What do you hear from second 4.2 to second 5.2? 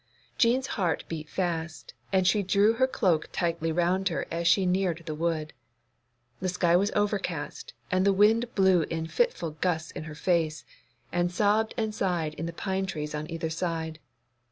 as she neared the